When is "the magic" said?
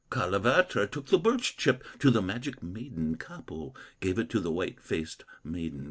2.09-2.63